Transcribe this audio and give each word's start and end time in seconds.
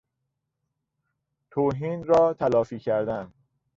توهین 1.51 2.03
را 2.03 2.33
تلافی 2.33 2.79
کردن 2.79 3.33